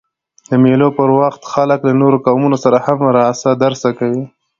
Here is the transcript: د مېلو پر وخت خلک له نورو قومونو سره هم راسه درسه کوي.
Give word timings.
د 0.49 0.51
مېلو 0.63 0.87
پر 0.97 1.09
وخت 1.19 1.41
خلک 1.53 1.79
له 1.87 1.93
نورو 2.01 2.17
قومونو 2.25 2.57
سره 2.63 2.77
هم 2.85 2.99
راسه 3.17 3.49
درسه 3.63 3.89
کوي. 3.99 4.23